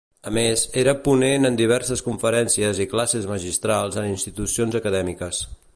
A 0.29 0.31
més, 0.35 0.61
era 0.83 0.95
ponent 1.07 1.45
en 1.49 1.59
diverses 1.59 2.03
conferències 2.07 2.81
i 2.87 2.91
classes 2.95 3.31
magistrals 3.35 4.03
en 4.05 4.13
institucions 4.17 4.81
acadèmiques. 4.81 5.43